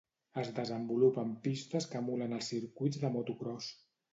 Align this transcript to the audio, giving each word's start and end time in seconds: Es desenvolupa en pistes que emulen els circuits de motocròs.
Es 0.43 0.47
desenvolupa 0.59 1.25
en 1.29 1.35
pistes 1.43 1.89
que 1.91 2.01
emulen 2.05 2.35
els 2.39 2.51
circuits 2.55 3.05
de 3.05 3.17
motocròs. 3.19 3.73